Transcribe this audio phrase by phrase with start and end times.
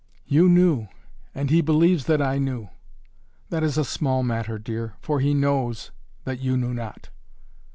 [0.25, 0.87] "You knew!
[1.35, 2.69] And he believes that I knew!"
[3.51, 4.95] "That is a small matter, dear.
[4.99, 5.91] For he knows,
[6.23, 7.11] that you knew not."